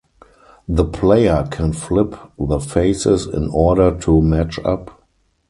[0.67, 5.05] The player can flip the faces in order to match up.